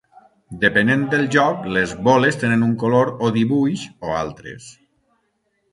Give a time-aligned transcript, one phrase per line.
[0.61, 4.71] Depenent del joc les boles tenen un color o dibuix o altres.